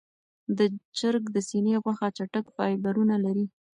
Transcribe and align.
د 0.57 0.59
چرګ 0.97 1.23
د 1.35 1.37
سینې 1.49 1.75
غوښه 1.83 2.07
چټک 2.17 2.45
فایبرونه 2.55 3.15
لري. 3.25 3.45